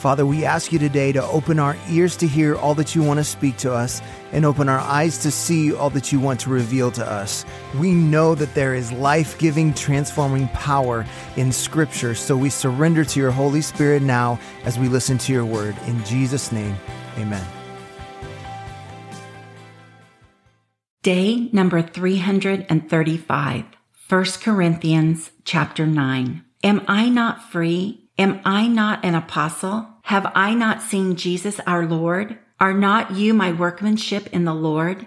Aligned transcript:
Father, 0.00 0.24
we 0.24 0.46
ask 0.46 0.72
you 0.72 0.78
today 0.78 1.12
to 1.12 1.22
open 1.24 1.58
our 1.58 1.76
ears 1.90 2.16
to 2.16 2.26
hear 2.26 2.56
all 2.56 2.74
that 2.76 2.94
you 2.94 3.02
want 3.02 3.18
to 3.20 3.24
speak 3.24 3.58
to 3.58 3.70
us 3.70 4.00
and 4.32 4.46
open 4.46 4.66
our 4.66 4.78
eyes 4.78 5.18
to 5.18 5.30
see 5.30 5.74
all 5.74 5.90
that 5.90 6.10
you 6.10 6.18
want 6.18 6.40
to 6.40 6.48
reveal 6.48 6.90
to 6.92 7.06
us. 7.06 7.44
We 7.78 7.92
know 7.92 8.34
that 8.34 8.54
there 8.54 8.74
is 8.74 8.90
life 8.92 9.38
giving, 9.38 9.74
transforming 9.74 10.48
power 10.48 11.04
in 11.36 11.52
Scripture, 11.52 12.14
so 12.14 12.34
we 12.34 12.48
surrender 12.48 13.04
to 13.04 13.20
your 13.20 13.30
Holy 13.30 13.60
Spirit 13.60 14.00
now 14.00 14.40
as 14.64 14.78
we 14.78 14.88
listen 14.88 15.18
to 15.18 15.34
your 15.34 15.44
word. 15.44 15.76
In 15.86 16.02
Jesus' 16.06 16.50
name, 16.50 16.76
amen. 17.18 17.46
Day 21.02 21.50
number 21.52 21.82
335, 21.82 23.64
1 24.08 24.24
Corinthians 24.42 25.30
chapter 25.44 25.86
9. 25.86 26.42
Am 26.64 26.84
I 26.88 27.10
not 27.10 27.50
free? 27.52 28.08
Am 28.16 28.40
I 28.46 28.66
not 28.66 29.04
an 29.04 29.14
apostle? 29.14 29.89
Have 30.10 30.32
I 30.34 30.54
not 30.54 30.82
seen 30.82 31.14
Jesus 31.14 31.60
our 31.68 31.86
Lord? 31.86 32.36
Are 32.58 32.74
not 32.74 33.12
you 33.12 33.32
my 33.32 33.52
workmanship 33.52 34.26
in 34.32 34.44
the 34.44 34.52
Lord? 34.52 35.06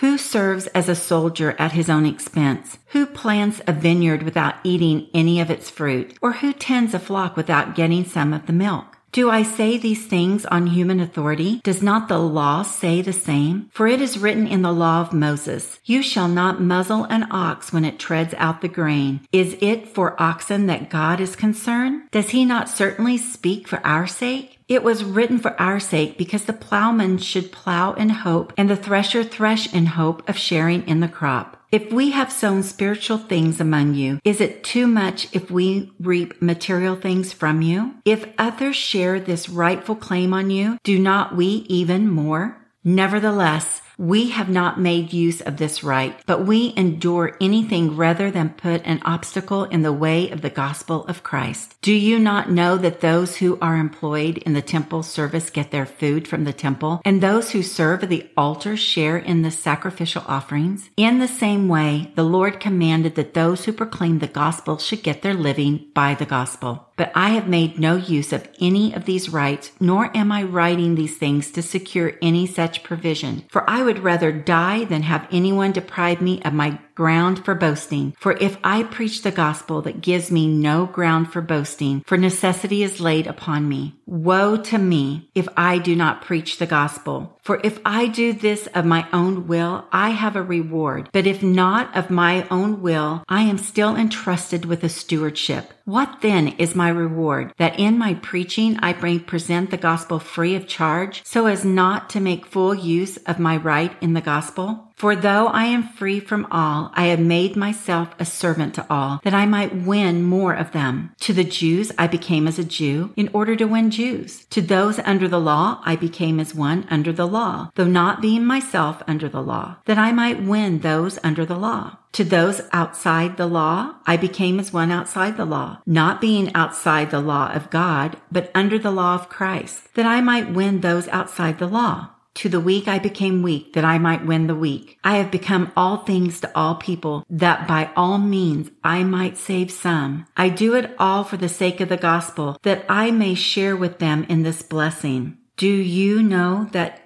Who 0.00 0.18
serves 0.18 0.66
as 0.68 0.90
a 0.90 0.94
soldier 0.94 1.56
at 1.58 1.72
his 1.72 1.88
own 1.88 2.04
expense? 2.04 2.78
Who 2.88 3.06
plants 3.06 3.62
a 3.66 3.72
vineyard 3.72 4.24
without 4.24 4.56
eating 4.62 5.08
any 5.14 5.40
of 5.40 5.50
its 5.50 5.70
fruit? 5.70 6.18
Or 6.20 6.32
who 6.34 6.52
tends 6.52 6.92
a 6.92 6.98
flock 6.98 7.34
without 7.34 7.74
getting 7.74 8.04
some 8.04 8.34
of 8.34 8.44
the 8.44 8.52
milk? 8.52 8.98
Do 9.12 9.30
I 9.30 9.42
say 9.42 9.78
these 9.78 10.04
things 10.04 10.44
on 10.44 10.66
human 10.66 11.00
authority? 11.00 11.62
Does 11.64 11.82
not 11.82 12.08
the 12.08 12.18
law 12.18 12.60
say 12.60 13.00
the 13.00 13.14
same? 13.14 13.70
For 13.72 13.86
it 13.86 14.02
is 14.02 14.18
written 14.18 14.46
in 14.46 14.60
the 14.60 14.74
law 14.74 15.00
of 15.00 15.14
Moses, 15.14 15.80
You 15.86 16.02
shall 16.02 16.28
not 16.28 16.60
muzzle 16.60 17.04
an 17.04 17.26
ox 17.30 17.72
when 17.72 17.86
it 17.86 17.98
treads 17.98 18.34
out 18.36 18.60
the 18.60 18.68
grain. 18.68 19.26
Is 19.32 19.56
it 19.62 19.88
for 19.88 20.20
oxen 20.20 20.66
that 20.66 20.90
God 20.90 21.18
is 21.20 21.34
concerned? 21.34 22.02
Does 22.10 22.30
he 22.30 22.44
not 22.44 22.68
certainly 22.68 23.16
speak 23.16 23.66
for 23.66 23.80
our 23.86 24.06
sake? 24.06 24.55
It 24.68 24.82
was 24.82 25.04
written 25.04 25.38
for 25.38 25.60
our 25.60 25.78
sake 25.78 26.18
because 26.18 26.44
the 26.44 26.52
plowman 26.52 27.18
should 27.18 27.52
plow 27.52 27.92
in 27.92 28.08
hope 28.08 28.52
and 28.56 28.68
the 28.68 28.74
thresher 28.74 29.22
thresh 29.22 29.72
in 29.72 29.86
hope 29.86 30.28
of 30.28 30.36
sharing 30.36 30.86
in 30.88 30.98
the 30.98 31.08
crop. 31.08 31.62
If 31.70 31.92
we 31.92 32.10
have 32.10 32.32
sown 32.32 32.64
spiritual 32.64 33.18
things 33.18 33.60
among 33.60 33.94
you, 33.94 34.18
is 34.24 34.40
it 34.40 34.64
too 34.64 34.88
much 34.88 35.28
if 35.32 35.52
we 35.52 35.92
reap 36.00 36.42
material 36.42 36.96
things 36.96 37.32
from 37.32 37.62
you? 37.62 37.94
If 38.04 38.26
others 38.38 38.74
share 38.74 39.20
this 39.20 39.48
rightful 39.48 39.96
claim 39.96 40.34
on 40.34 40.50
you, 40.50 40.78
do 40.82 40.98
not 40.98 41.36
we 41.36 41.66
even 41.68 42.08
more? 42.08 42.66
Nevertheless, 42.82 43.82
we 43.98 44.30
have 44.30 44.48
not 44.48 44.78
made 44.78 45.12
use 45.12 45.40
of 45.40 45.56
this 45.56 45.82
right, 45.82 46.20
but 46.26 46.44
we 46.44 46.74
endure 46.76 47.36
anything 47.40 47.96
rather 47.96 48.30
than 48.30 48.50
put 48.50 48.82
an 48.84 49.00
obstacle 49.04 49.64
in 49.64 49.82
the 49.82 49.92
way 49.92 50.30
of 50.30 50.42
the 50.42 50.50
gospel 50.50 51.04
of 51.06 51.22
Christ. 51.22 51.76
Do 51.80 51.92
you 51.92 52.18
not 52.18 52.50
know 52.50 52.76
that 52.76 53.00
those 53.00 53.36
who 53.36 53.58
are 53.60 53.76
employed 53.76 54.38
in 54.38 54.52
the 54.52 54.62
temple 54.62 55.02
service 55.02 55.50
get 55.50 55.70
their 55.70 55.86
food 55.86 56.28
from 56.28 56.44
the 56.44 56.52
temple, 56.52 57.00
and 57.04 57.22
those 57.22 57.52
who 57.52 57.62
serve 57.62 58.02
at 58.02 58.08
the 58.10 58.28
altar 58.36 58.76
share 58.76 59.16
in 59.16 59.42
the 59.42 59.50
sacrificial 59.50 60.24
offerings? 60.26 60.90
In 60.96 61.18
the 61.18 61.28
same 61.28 61.68
way, 61.68 62.12
the 62.14 62.24
Lord 62.24 62.60
commanded 62.60 63.14
that 63.14 63.34
those 63.34 63.64
who 63.64 63.72
proclaim 63.72 64.18
the 64.18 64.26
gospel 64.26 64.78
should 64.78 65.02
get 65.02 65.22
their 65.22 65.34
living 65.34 65.86
by 65.94 66.14
the 66.14 66.26
gospel. 66.26 66.85
But 66.96 67.12
I 67.14 67.30
have 67.30 67.46
made 67.46 67.78
no 67.78 67.96
use 67.96 68.32
of 68.32 68.48
any 68.60 68.94
of 68.94 69.04
these 69.04 69.28
rights, 69.28 69.70
nor 69.78 70.16
am 70.16 70.32
I 70.32 70.42
writing 70.42 70.94
these 70.94 71.18
things 71.18 71.50
to 71.52 71.62
secure 71.62 72.14
any 72.22 72.46
such 72.46 72.82
provision. 72.82 73.44
For 73.48 73.68
I 73.68 73.82
would 73.82 73.98
rather 73.98 74.32
die 74.32 74.84
than 74.84 75.02
have 75.02 75.28
anyone 75.30 75.72
deprive 75.72 76.22
me 76.22 76.40
of 76.42 76.54
my 76.54 76.78
ground 76.96 77.44
for 77.44 77.54
boasting. 77.54 78.16
For 78.18 78.32
if 78.40 78.56
I 78.64 78.82
preach 78.82 79.22
the 79.22 79.30
gospel 79.30 79.82
that 79.82 80.00
gives 80.00 80.32
me 80.32 80.48
no 80.48 80.86
ground 80.86 81.32
for 81.32 81.40
boasting, 81.40 82.02
for 82.06 82.16
necessity 82.16 82.82
is 82.82 82.98
laid 82.98 83.28
upon 83.28 83.68
me. 83.68 83.94
Woe 84.06 84.56
to 84.56 84.78
me 84.78 85.30
if 85.34 85.46
I 85.56 85.78
do 85.78 85.94
not 85.94 86.22
preach 86.22 86.58
the 86.58 86.66
gospel. 86.66 87.38
For 87.42 87.60
if 87.62 87.78
I 87.84 88.08
do 88.08 88.32
this 88.32 88.66
of 88.68 88.84
my 88.84 89.06
own 89.12 89.46
will, 89.46 89.84
I 89.92 90.10
have 90.10 90.34
a 90.34 90.42
reward. 90.42 91.10
But 91.12 91.26
if 91.26 91.42
not 91.42 91.96
of 91.96 92.10
my 92.10 92.46
own 92.50 92.82
will, 92.82 93.22
I 93.28 93.42
am 93.42 93.58
still 93.58 93.94
entrusted 93.94 94.64
with 94.64 94.82
a 94.82 94.88
stewardship. 94.88 95.72
What 95.84 96.22
then 96.22 96.48
is 96.58 96.74
my 96.74 96.88
reward? 96.88 97.52
That 97.58 97.78
in 97.78 97.98
my 97.98 98.14
preaching 98.14 98.78
I 98.80 98.92
may 98.94 99.20
present 99.20 99.70
the 99.70 99.76
gospel 99.76 100.18
free 100.18 100.56
of 100.56 100.66
charge, 100.66 101.22
so 101.24 101.46
as 101.46 101.64
not 101.64 102.10
to 102.10 102.20
make 102.20 102.46
full 102.46 102.74
use 102.74 103.18
of 103.18 103.38
my 103.38 103.56
right 103.56 103.94
in 104.00 104.14
the 104.14 104.20
gospel? 104.20 104.85
For 104.96 105.14
though 105.14 105.48
I 105.48 105.64
am 105.66 105.82
free 105.82 106.20
from 106.20 106.46
all, 106.50 106.90
I 106.94 107.08
have 107.08 107.20
made 107.20 107.54
myself 107.54 108.14
a 108.18 108.24
servant 108.24 108.74
to 108.76 108.86
all, 108.88 109.20
that 109.24 109.34
I 109.34 109.44
might 109.44 109.84
win 109.84 110.22
more 110.22 110.54
of 110.54 110.72
them. 110.72 111.12
To 111.20 111.34
the 111.34 111.44
Jews 111.44 111.92
I 111.98 112.06
became 112.06 112.48
as 112.48 112.58
a 112.58 112.64
Jew, 112.64 113.12
in 113.14 113.28
order 113.34 113.54
to 113.56 113.66
win 113.66 113.90
Jews. 113.90 114.46
To 114.46 114.62
those 114.62 114.98
under 115.00 115.28
the 115.28 115.38
law 115.38 115.82
I 115.84 115.96
became 115.96 116.40
as 116.40 116.54
one 116.54 116.86
under 116.90 117.12
the 117.12 117.26
law, 117.26 117.70
though 117.74 117.84
not 117.84 118.22
being 118.22 118.46
myself 118.46 119.02
under 119.06 119.28
the 119.28 119.42
law, 119.42 119.76
that 119.84 119.98
I 119.98 120.12
might 120.12 120.42
win 120.42 120.78
those 120.78 121.18
under 121.22 121.44
the 121.44 121.58
law. 121.58 121.98
To 122.12 122.24
those 122.24 122.62
outside 122.72 123.36
the 123.36 123.46
law, 123.46 123.96
I 124.06 124.16
became 124.16 124.58
as 124.58 124.72
one 124.72 124.90
outside 124.90 125.36
the 125.36 125.44
law, 125.44 125.82
not 125.84 126.22
being 126.22 126.54
outside 126.54 127.10
the 127.10 127.20
law 127.20 127.52
of 127.52 127.68
God, 127.68 128.16
but 128.32 128.50
under 128.54 128.78
the 128.78 128.90
law 128.90 129.14
of 129.14 129.28
Christ, 129.28 129.92
that 129.94 130.06
I 130.06 130.22
might 130.22 130.54
win 130.54 130.80
those 130.80 131.08
outside 131.08 131.58
the 131.58 131.68
law. 131.68 132.15
To 132.36 132.50
the 132.50 132.60
weak 132.60 132.86
I 132.86 132.98
became 132.98 133.42
weak 133.42 133.72
that 133.72 133.84
I 133.84 133.96
might 133.96 134.26
win 134.26 134.46
the 134.46 134.54
weak. 134.54 134.98
I 135.02 135.16
have 135.16 135.30
become 135.30 135.72
all 135.74 135.96
things 135.96 136.38
to 136.40 136.50
all 136.54 136.74
people 136.74 137.24
that 137.30 137.66
by 137.66 137.90
all 137.96 138.18
means 138.18 138.70
I 138.84 139.04
might 139.04 139.38
save 139.38 139.70
some. 139.70 140.26
I 140.36 140.50
do 140.50 140.74
it 140.74 140.94
all 140.98 141.24
for 141.24 141.38
the 141.38 141.48
sake 141.48 141.80
of 141.80 141.88
the 141.88 141.96
gospel 141.96 142.58
that 142.62 142.84
I 142.90 143.10
may 143.10 143.34
share 143.34 143.74
with 143.74 144.00
them 144.00 144.26
in 144.28 144.42
this 144.42 144.62
blessing. 144.62 145.38
Do 145.56 145.66
you 145.66 146.22
know 146.22 146.68
that 146.72 147.05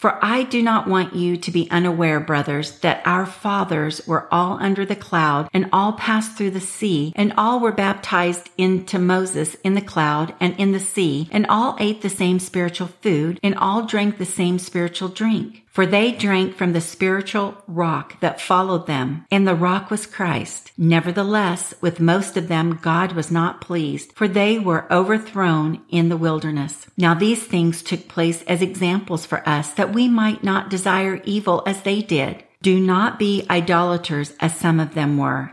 For 0.00 0.18
I 0.24 0.44
do 0.44 0.62
not 0.62 0.88
want 0.88 1.14
you 1.14 1.36
to 1.36 1.50
be 1.50 1.70
unaware, 1.70 2.20
brothers, 2.20 2.78
that 2.78 3.02
our 3.04 3.26
fathers 3.26 4.06
were 4.06 4.32
all 4.32 4.56
under 4.58 4.86
the 4.86 4.96
cloud 4.96 5.50
and 5.52 5.68
all 5.74 5.92
passed 5.92 6.38
through 6.38 6.52
the 6.52 6.58
sea 6.58 7.12
and 7.16 7.34
all 7.36 7.60
were 7.60 7.70
baptized 7.70 8.48
into 8.56 8.98
Moses 8.98 9.56
in 9.62 9.74
the 9.74 9.82
cloud 9.82 10.32
and 10.40 10.58
in 10.58 10.72
the 10.72 10.80
sea 10.80 11.28
and 11.30 11.44
all 11.50 11.76
ate 11.78 12.00
the 12.00 12.08
same 12.08 12.38
spiritual 12.38 12.88
food 13.02 13.38
and 13.42 13.54
all 13.56 13.84
drank 13.84 14.16
the 14.16 14.24
same 14.24 14.58
spiritual 14.58 15.10
drink. 15.10 15.59
For 15.70 15.86
they 15.86 16.10
drank 16.10 16.56
from 16.56 16.72
the 16.72 16.80
spiritual 16.80 17.62
rock 17.68 18.18
that 18.20 18.40
followed 18.40 18.88
them, 18.88 19.24
and 19.30 19.46
the 19.46 19.54
rock 19.54 19.88
was 19.88 20.04
Christ. 20.04 20.72
Nevertheless, 20.76 21.74
with 21.80 22.00
most 22.00 22.36
of 22.36 22.48
them 22.48 22.80
God 22.82 23.12
was 23.12 23.30
not 23.30 23.60
pleased, 23.60 24.12
for 24.12 24.26
they 24.26 24.58
were 24.58 24.92
overthrown 24.92 25.80
in 25.88 26.08
the 26.08 26.16
wilderness. 26.16 26.86
Now 26.96 27.14
these 27.14 27.44
things 27.44 27.82
took 27.82 28.08
place 28.08 28.42
as 28.42 28.62
examples 28.62 29.24
for 29.24 29.48
us 29.48 29.70
that 29.70 29.94
we 29.94 30.08
might 30.08 30.42
not 30.42 30.70
desire 30.70 31.22
evil 31.24 31.62
as 31.66 31.82
they 31.82 32.02
did. 32.02 32.42
Do 32.62 32.78
not 32.78 33.18
be 33.18 33.46
idolaters 33.48 34.34
as 34.38 34.54
some 34.54 34.80
of 34.80 34.94
them 34.94 35.16
were. 35.16 35.52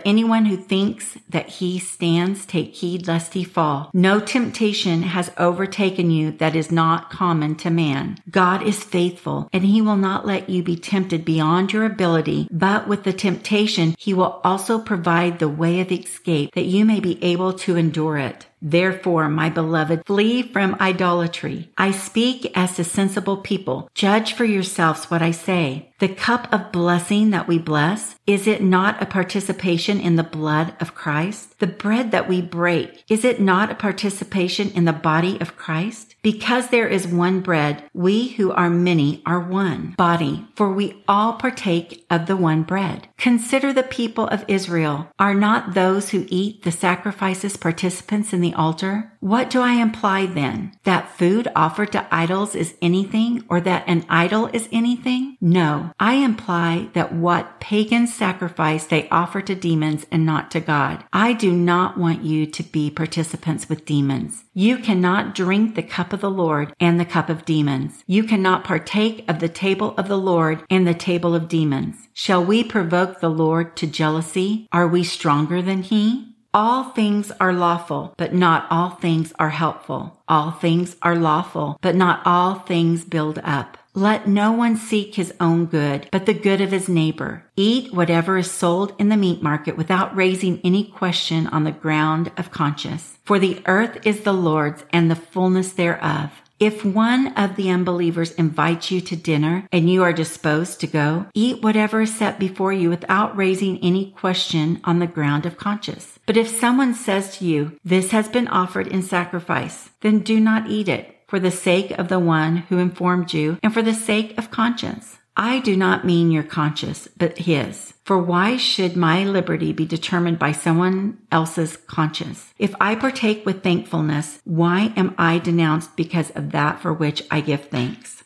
anyone 0.05 0.45
who 0.45 0.57
thinks 0.57 1.17
that 1.29 1.49
he 1.49 1.79
stands 1.79 2.45
take 2.45 2.75
heed 2.75 3.07
lest 3.07 3.33
he 3.33 3.43
fall. 3.43 3.89
No 3.93 4.19
temptation 4.19 5.03
has 5.03 5.31
overtaken 5.37 6.11
you 6.11 6.31
that 6.31 6.55
is 6.55 6.71
not 6.71 7.09
common 7.09 7.55
to 7.55 7.69
man. 7.69 8.17
God 8.29 8.63
is 8.63 8.83
faithful, 8.83 9.49
and 9.53 9.65
he 9.65 9.81
will 9.81 9.97
not 9.97 10.25
let 10.25 10.49
you 10.49 10.63
be 10.63 10.75
tempted 10.75 11.25
beyond 11.25 11.73
your 11.73 11.85
ability, 11.85 12.47
but 12.51 12.87
with 12.87 13.03
the 13.03 13.13
temptation, 13.13 13.95
he 13.97 14.13
will 14.13 14.41
also 14.43 14.79
provide 14.79 15.39
the 15.39 15.49
way 15.49 15.79
of 15.79 15.91
escape 15.91 16.53
that 16.53 16.65
you 16.65 16.85
may 16.85 16.99
be 16.99 17.23
able 17.23 17.53
to 17.53 17.75
endure 17.75 18.17
it. 18.17 18.47
Therefore, 18.61 19.27
my 19.27 19.49
beloved, 19.49 20.05
flee 20.05 20.43
from 20.43 20.77
idolatry. 20.79 21.71
I 21.77 21.91
speak 21.91 22.51
as 22.55 22.75
to 22.75 22.83
sensible 22.83 23.37
people. 23.37 23.89
Judge 23.95 24.33
for 24.33 24.45
yourselves 24.45 25.09
what 25.09 25.21
I 25.21 25.31
say. 25.31 25.91
The 25.99 26.09
cup 26.09 26.51
of 26.53 26.71
blessing 26.71 27.31
that 27.31 27.47
we 27.47 27.57
bless, 27.57 28.15
is 28.27 28.47
it 28.47 28.61
not 28.61 29.01
a 29.01 29.05
participation 29.05 29.99
in 29.99 30.15
the 30.15 30.23
blood 30.23 30.73
of 30.79 30.95
Christ? 30.95 31.59
The 31.59 31.67
bread 31.67 32.11
that 32.11 32.29
we 32.29 32.41
break, 32.41 33.03
is 33.09 33.25
it 33.25 33.41
not 33.41 33.71
a 33.71 33.75
participation 33.75 34.69
in 34.71 34.85
the 34.85 34.93
body 34.93 35.39
of 35.41 35.57
Christ? 35.57 36.10
Because 36.21 36.69
there 36.69 36.87
is 36.87 37.07
one 37.07 37.41
bread, 37.41 37.83
we 37.93 38.29
who 38.29 38.51
are 38.51 38.69
many 38.69 39.23
are 39.25 39.39
one 39.39 39.95
body, 39.97 40.45
for 40.55 40.71
we 40.71 41.03
all 41.07 41.33
partake 41.33 42.05
of 42.11 42.27
the 42.27 42.37
one 42.37 42.61
bread. 42.61 43.07
Consider 43.17 43.73
the 43.73 43.81
people 43.83 44.27
of 44.27 44.45
Israel. 44.47 45.07
Are 45.17 45.33
not 45.33 45.73
those 45.73 46.11
who 46.11 46.27
eat 46.29 46.61
the 46.61 46.71
sacrifices 46.71 47.57
participants 47.57 48.33
in 48.33 48.41
the 48.41 48.53
altar? 48.53 49.11
What 49.19 49.49
do 49.49 49.61
I 49.61 49.73
imply 49.73 50.25
then? 50.27 50.73
That 50.83 51.09
food 51.17 51.47
offered 51.55 51.91
to 51.93 52.07
idols 52.11 52.55
is 52.55 52.75
anything 52.81 53.43
or 53.49 53.61
that 53.61 53.83
an 53.87 54.05
idol 54.09 54.47
is 54.53 54.69
anything? 54.71 55.37
No, 55.41 55.91
I 55.99 56.15
imply 56.15 56.89
that 56.93 57.13
what 57.13 57.59
pagan 57.59 58.07
sacrifice 58.07 58.85
they 58.85 59.09
offer 59.09 59.41
to 59.41 59.55
demons 59.55 60.05
and 60.11 60.25
not 60.25 60.51
to 60.51 60.59
God. 60.59 61.03
I 61.13 61.33
do 61.33 61.51
not 61.51 61.97
want 61.97 62.23
you 62.23 62.45
to 62.45 62.63
be 62.63 62.89
participants 62.89 63.69
with 63.69 63.85
demons. 63.85 64.43
You 64.53 64.77
cannot 64.77 65.35
drink 65.35 65.75
the 65.75 65.83
of 66.13 66.21
the 66.21 66.29
Lord 66.29 66.73
and 66.79 66.99
the 66.99 67.05
cup 67.05 67.29
of 67.29 67.45
demons. 67.45 68.03
You 68.07 68.23
cannot 68.23 68.63
partake 68.63 69.25
of 69.27 69.39
the 69.39 69.49
table 69.49 69.93
of 69.97 70.07
the 70.07 70.17
Lord 70.17 70.63
and 70.69 70.87
the 70.87 70.93
table 70.93 71.35
of 71.35 71.47
demons. 71.47 72.07
Shall 72.13 72.43
we 72.43 72.63
provoke 72.63 73.19
the 73.19 73.29
Lord 73.29 73.75
to 73.77 73.87
jealousy? 73.87 74.67
Are 74.71 74.87
we 74.87 75.03
stronger 75.03 75.61
than 75.61 75.83
he? 75.83 76.31
All 76.53 76.83
things 76.83 77.31
are 77.39 77.53
lawful, 77.53 78.13
but 78.17 78.33
not 78.33 78.67
all 78.69 78.89
things 78.89 79.31
are 79.39 79.51
helpful. 79.51 80.21
All 80.27 80.51
things 80.51 80.97
are 81.01 81.15
lawful, 81.15 81.77
but 81.81 81.95
not 81.95 82.21
all 82.25 82.55
things 82.55 83.05
build 83.05 83.39
up. 83.43 83.77
Let 83.93 84.27
no 84.27 84.51
one 84.51 84.77
seek 84.77 85.15
his 85.15 85.33
own 85.39 85.65
good, 85.65 86.07
but 86.11 86.25
the 86.25 86.33
good 86.33 86.61
of 86.61 86.71
his 86.71 86.87
neighbor. 86.87 87.45
Eat 87.55 87.93
whatever 87.93 88.37
is 88.37 88.49
sold 88.49 88.93
in 88.97 89.09
the 89.09 89.17
meat 89.17 89.41
market 89.41 89.75
without 89.75 90.15
raising 90.15 90.61
any 90.63 90.83
question 90.85 91.47
on 91.47 91.65
the 91.65 91.71
ground 91.71 92.31
of 92.37 92.51
conscience. 92.51 93.17
For 93.25 93.37
the 93.37 93.61
earth 93.65 94.05
is 94.05 94.21
the 94.21 94.33
Lord's 94.33 94.85
and 94.91 95.11
the 95.11 95.15
fullness 95.15 95.73
thereof 95.73 96.31
if 96.61 96.85
one 96.85 97.33
of 97.33 97.55
the 97.55 97.71
unbelievers 97.71 98.33
invites 98.33 98.91
you 98.91 99.01
to 99.01 99.15
dinner 99.15 99.67
and 99.71 99.89
you 99.89 100.03
are 100.03 100.13
disposed 100.13 100.79
to 100.79 100.85
go, 100.85 101.25
eat 101.33 101.63
whatever 101.63 102.01
is 102.01 102.15
set 102.15 102.37
before 102.37 102.71
you 102.71 102.87
without 102.87 103.35
raising 103.35 103.79
any 103.79 104.11
question 104.11 104.79
on 104.83 104.99
the 104.99 105.07
ground 105.07 105.47
of 105.47 105.57
conscience. 105.57 106.19
But 106.27 106.37
if 106.37 106.47
someone 106.47 106.93
says 106.93 107.35
to 107.39 107.45
you, 107.45 107.79
this 107.83 108.11
has 108.11 108.29
been 108.29 108.47
offered 108.47 108.85
in 108.85 109.01
sacrifice, 109.01 109.89
then 110.01 110.19
do 110.19 110.39
not 110.39 110.69
eat 110.69 110.87
it 110.87 111.17
for 111.31 111.39
the 111.39 111.49
sake 111.49 111.91
of 111.91 112.09
the 112.09 112.19
one 112.19 112.57
who 112.57 112.77
informed 112.77 113.33
you 113.33 113.57
and 113.63 113.73
for 113.73 113.81
the 113.81 113.93
sake 113.93 114.37
of 114.37 114.51
conscience. 114.51 115.17
I 115.37 115.61
do 115.61 115.77
not 115.77 116.05
mean 116.05 116.29
your 116.29 116.43
conscience, 116.43 117.07
but 117.17 117.37
his. 117.37 117.93
For 118.03 118.17
why 118.17 118.57
should 118.57 118.97
my 118.97 119.23
liberty 119.23 119.71
be 119.71 119.85
determined 119.85 120.39
by 120.39 120.51
someone 120.51 121.19
else's 121.31 121.77
conscience? 121.77 122.53
If 122.59 122.75
I 122.81 122.95
partake 122.95 123.45
with 123.45 123.63
thankfulness, 123.63 124.41
why 124.43 124.91
am 124.97 125.15
I 125.17 125.39
denounced 125.39 125.95
because 125.95 126.31
of 126.31 126.51
that 126.51 126.81
for 126.81 126.91
which 126.91 127.23
I 127.31 127.39
give 127.39 127.69
thanks? 127.69 128.25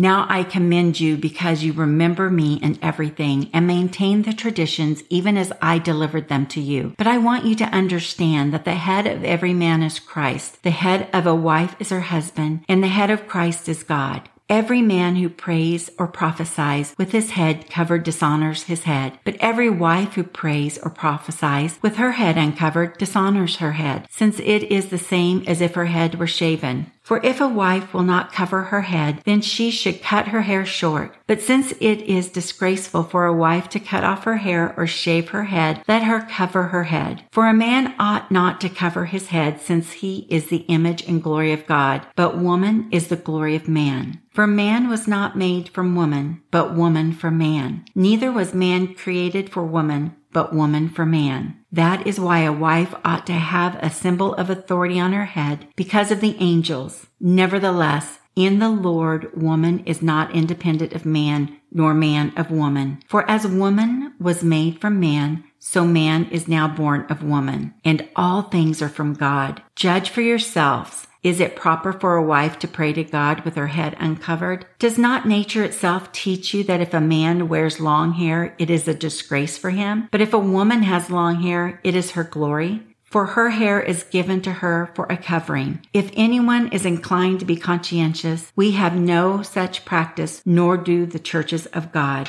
Now 0.00 0.26
I 0.28 0.44
commend 0.44 1.00
you 1.00 1.16
because 1.16 1.64
you 1.64 1.72
remember 1.72 2.30
me 2.30 2.60
in 2.62 2.78
everything 2.80 3.50
and 3.52 3.66
maintain 3.66 4.22
the 4.22 4.32
traditions 4.32 5.02
even 5.10 5.36
as 5.36 5.52
I 5.60 5.80
delivered 5.80 6.28
them 6.28 6.46
to 6.54 6.60
you. 6.60 6.94
But 6.96 7.08
I 7.08 7.18
want 7.18 7.46
you 7.46 7.56
to 7.56 7.64
understand 7.64 8.54
that 8.54 8.64
the 8.64 8.76
head 8.76 9.08
of 9.08 9.24
every 9.24 9.52
man 9.52 9.82
is 9.82 9.98
Christ. 9.98 10.62
The 10.62 10.70
head 10.70 11.08
of 11.12 11.26
a 11.26 11.34
wife 11.34 11.74
is 11.80 11.90
her 11.90 12.02
husband 12.02 12.64
and 12.68 12.80
the 12.80 12.86
head 12.86 13.10
of 13.10 13.26
Christ 13.26 13.68
is 13.68 13.82
God. 13.82 14.28
Every 14.48 14.80
man 14.80 15.16
who 15.16 15.28
prays 15.28 15.90
or 15.98 16.06
prophesies 16.06 16.94
with 16.96 17.12
his 17.12 17.32
head 17.32 17.68
covered 17.68 18.02
dishonors 18.04 18.62
his 18.62 18.84
head, 18.84 19.18
but 19.24 19.36
every 19.40 19.68
wife 19.68 20.14
who 20.14 20.22
prays 20.22 20.78
or 20.78 20.90
prophesies 20.90 21.78
with 21.82 21.96
her 21.96 22.12
head 22.12 22.38
uncovered 22.38 22.96
dishonors 22.96 23.56
her 23.56 23.72
head, 23.72 24.06
since 24.10 24.38
it 24.40 24.62
is 24.72 24.86
the 24.86 24.96
same 24.96 25.44
as 25.46 25.60
if 25.60 25.74
her 25.74 25.84
head 25.86 26.14
were 26.14 26.26
shaven. 26.26 26.90
For 27.08 27.24
if 27.24 27.40
a 27.40 27.48
wife 27.48 27.94
will 27.94 28.02
not 28.02 28.34
cover 28.34 28.64
her 28.64 28.82
head, 28.82 29.22
then 29.24 29.40
she 29.40 29.70
should 29.70 30.02
cut 30.02 30.28
her 30.28 30.42
hair 30.42 30.66
short. 30.66 31.16
But 31.26 31.40
since 31.40 31.72
it 31.80 32.02
is 32.02 32.28
disgraceful 32.28 33.02
for 33.02 33.24
a 33.24 33.34
wife 33.34 33.70
to 33.70 33.80
cut 33.80 34.04
off 34.04 34.24
her 34.24 34.36
hair 34.36 34.74
or 34.76 34.86
shave 34.86 35.30
her 35.30 35.44
head, 35.44 35.82
let 35.88 36.02
her 36.02 36.28
cover 36.30 36.64
her 36.64 36.84
head. 36.84 37.24
For 37.32 37.46
a 37.48 37.54
man 37.54 37.94
ought 37.98 38.30
not 38.30 38.60
to 38.60 38.68
cover 38.68 39.06
his 39.06 39.28
head 39.28 39.58
since 39.58 39.92
he 39.92 40.26
is 40.28 40.48
the 40.48 40.66
image 40.68 41.02
and 41.08 41.22
glory 41.22 41.50
of 41.54 41.66
God, 41.66 42.06
but 42.14 42.36
woman 42.36 42.88
is 42.90 43.08
the 43.08 43.16
glory 43.16 43.56
of 43.56 43.68
man. 43.68 44.20
For 44.34 44.46
man 44.46 44.90
was 44.90 45.08
not 45.08 45.34
made 45.34 45.70
from 45.70 45.96
woman, 45.96 46.42
but 46.50 46.74
woman 46.74 47.14
from 47.14 47.38
man. 47.38 47.86
Neither 47.94 48.30
was 48.30 48.52
man 48.52 48.94
created 48.94 49.48
for 49.48 49.64
woman, 49.64 50.14
but 50.34 50.52
woman 50.52 50.90
for 50.90 51.06
man. 51.06 51.57
That 51.70 52.06
is 52.06 52.18
why 52.20 52.40
a 52.40 52.52
wife 52.52 52.94
ought 53.04 53.26
to 53.26 53.34
have 53.34 53.76
a 53.76 53.90
symbol 53.90 54.34
of 54.34 54.48
authority 54.48 54.98
on 54.98 55.12
her 55.12 55.26
head 55.26 55.68
because 55.76 56.10
of 56.10 56.20
the 56.20 56.36
angels. 56.38 57.06
Nevertheless, 57.20 58.18
in 58.38 58.60
the 58.60 58.68
Lord, 58.68 59.36
woman 59.36 59.80
is 59.80 60.00
not 60.00 60.32
independent 60.32 60.92
of 60.92 61.04
man, 61.04 61.58
nor 61.72 61.92
man 61.92 62.32
of 62.36 62.52
woman. 62.52 63.02
For 63.08 63.28
as 63.28 63.44
woman 63.44 64.14
was 64.20 64.44
made 64.44 64.80
from 64.80 65.00
man, 65.00 65.42
so 65.58 65.84
man 65.84 66.26
is 66.26 66.46
now 66.46 66.68
born 66.68 67.04
of 67.10 67.24
woman. 67.24 67.74
And 67.84 68.08
all 68.14 68.42
things 68.42 68.80
are 68.80 68.88
from 68.88 69.14
God. 69.14 69.60
Judge 69.74 70.08
for 70.08 70.20
yourselves. 70.20 71.07
Is 71.22 71.40
it 71.40 71.56
proper 71.56 71.92
for 71.92 72.14
a 72.14 72.22
wife 72.22 72.58
to 72.60 72.68
pray 72.68 72.92
to 72.92 73.02
God 73.02 73.44
with 73.44 73.56
her 73.56 73.66
head 73.66 73.96
uncovered? 73.98 74.66
Does 74.78 74.96
not 74.96 75.26
nature 75.26 75.64
itself 75.64 76.12
teach 76.12 76.54
you 76.54 76.62
that 76.64 76.80
if 76.80 76.94
a 76.94 77.00
man 77.00 77.48
wears 77.48 77.80
long 77.80 78.12
hair, 78.12 78.54
it 78.58 78.70
is 78.70 78.86
a 78.86 78.94
disgrace 78.94 79.58
for 79.58 79.70
him? 79.70 80.08
But 80.12 80.20
if 80.20 80.32
a 80.32 80.38
woman 80.38 80.84
has 80.84 81.10
long 81.10 81.42
hair, 81.42 81.80
it 81.82 81.96
is 81.96 82.12
her 82.12 82.24
glory? 82.24 82.82
For 83.04 83.26
her 83.26 83.50
hair 83.50 83.80
is 83.80 84.04
given 84.04 84.42
to 84.42 84.52
her 84.52 84.92
for 84.94 85.06
a 85.06 85.16
covering. 85.16 85.80
If 85.94 86.10
anyone 86.14 86.68
is 86.68 86.84
inclined 86.84 87.40
to 87.40 87.46
be 87.46 87.56
conscientious, 87.56 88.52
we 88.54 88.72
have 88.72 88.94
no 88.94 89.42
such 89.42 89.86
practice, 89.86 90.42
nor 90.44 90.76
do 90.76 91.06
the 91.06 91.18
churches 91.18 91.66
of 91.66 91.90
God. 91.90 92.28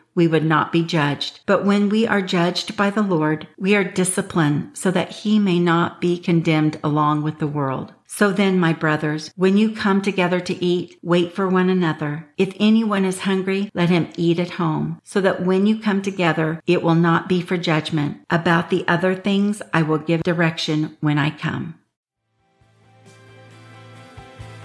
we 0.15 0.27
would 0.27 0.45
not 0.45 0.71
be 0.71 0.83
judged. 0.83 1.41
But 1.45 1.65
when 1.65 1.89
we 1.89 2.05
are 2.07 2.21
judged 2.21 2.75
by 2.75 2.89
the 2.89 3.01
Lord, 3.01 3.47
we 3.57 3.75
are 3.75 3.83
disciplined 3.83 4.77
so 4.77 4.91
that 4.91 5.11
he 5.11 5.39
may 5.39 5.59
not 5.59 6.01
be 6.01 6.17
condemned 6.17 6.79
along 6.83 7.23
with 7.23 7.39
the 7.39 7.47
world. 7.47 7.93
So 8.07 8.29
then, 8.29 8.59
my 8.59 8.73
brothers, 8.73 9.31
when 9.37 9.55
you 9.55 9.73
come 9.73 10.01
together 10.01 10.41
to 10.41 10.63
eat, 10.63 10.99
wait 11.01 11.33
for 11.33 11.47
one 11.47 11.69
another. 11.69 12.27
If 12.37 12.53
anyone 12.59 13.05
is 13.05 13.19
hungry, 13.19 13.71
let 13.73 13.89
him 13.89 14.09
eat 14.17 14.37
at 14.37 14.51
home, 14.51 14.99
so 15.01 15.21
that 15.21 15.45
when 15.45 15.65
you 15.65 15.79
come 15.79 16.01
together, 16.01 16.61
it 16.67 16.83
will 16.83 16.95
not 16.95 17.29
be 17.29 17.41
for 17.41 17.55
judgment. 17.55 18.17
About 18.29 18.69
the 18.69 18.85
other 18.85 19.15
things, 19.15 19.61
I 19.73 19.83
will 19.83 19.97
give 19.97 20.23
direction 20.23 20.97
when 20.99 21.17
I 21.17 21.29
come. 21.29 21.75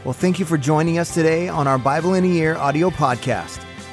Well, 0.02 0.12
thank 0.12 0.40
you 0.40 0.44
for 0.44 0.58
joining 0.58 0.98
us 0.98 1.14
today 1.14 1.48
on 1.48 1.68
our 1.68 1.78
Bible 1.78 2.14
in 2.14 2.24
a 2.24 2.28
Year 2.28 2.56
audio 2.56 2.90
podcast. 2.90 3.60